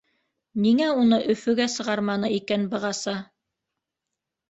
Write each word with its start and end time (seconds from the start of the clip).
Ниңә 0.63 0.87
уны 1.01 1.19
Өфөгә 1.35 1.69
сығарманы 1.75 2.35
икән 2.41 2.69
бығаса? 2.75 3.19